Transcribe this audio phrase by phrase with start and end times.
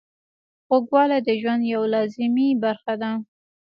[0.65, 3.11] خوږوالی د ژوند یوه لازمي برخه ده.